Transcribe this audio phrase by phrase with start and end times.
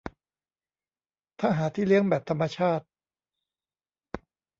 [1.39, 2.85] ถ้าหาที่เลี้ยงแบบธรรมชาติ